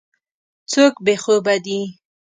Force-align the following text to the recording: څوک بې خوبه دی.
څوک 0.71 0.93
بې 1.05 1.15
خوبه 1.23 1.55
دی. 1.65 1.79